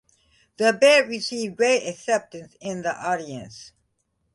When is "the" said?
0.57-0.73, 2.81-2.95